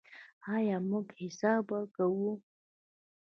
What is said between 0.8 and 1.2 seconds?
موږ